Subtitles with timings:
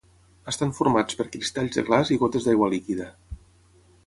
[0.51, 3.11] Estan formats per cristalls de glaç i gotes d’aigua líquida.